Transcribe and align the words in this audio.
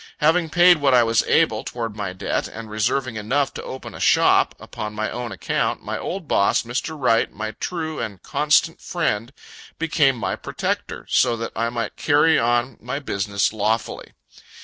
Having 0.17 0.49
paid 0.49 0.77
what 0.77 0.95
I 0.95 1.03
was 1.03 1.21
able, 1.27 1.63
toward 1.63 1.95
my 1.95 2.11
debt, 2.11 2.47
and 2.47 2.71
reserving 2.71 3.17
enough 3.17 3.53
to 3.53 3.61
open 3.63 3.93
a 3.93 3.99
shop, 3.99 4.55
upon 4.59 4.95
my 4.95 5.11
own 5.11 5.31
account, 5.31 5.83
my 5.83 5.95
old 5.95 6.27
boss, 6.27 6.63
Mr. 6.63 6.97
Wright, 6.99 7.31
my 7.31 7.51
true 7.51 7.99
and 7.99 8.19
constant 8.23 8.81
friend, 8.81 9.31
became 9.77 10.15
my 10.15 10.35
protector, 10.35 11.05
so 11.07 11.37
that 11.37 11.51
I 11.55 11.69
might 11.69 11.97
carry 11.97 12.39
on 12.39 12.77
my 12.81 12.97
business 12.97 13.53
lawfully. 13.53 14.13